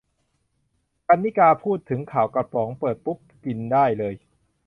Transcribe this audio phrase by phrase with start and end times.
[1.07, 4.13] กรรณิการ์ พูดถึง "ข่าวกระป๋อง" เปิดปุ๊บ กินได้เลย